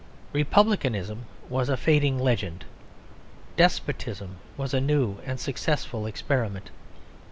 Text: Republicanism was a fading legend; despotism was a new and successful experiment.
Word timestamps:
Republicanism 0.33 1.27
was 1.47 1.69
a 1.69 1.77
fading 1.77 2.17
legend; 2.17 2.65
despotism 3.55 4.37
was 4.57 4.73
a 4.73 4.81
new 4.81 5.19
and 5.27 5.39
successful 5.39 6.07
experiment. 6.07 6.71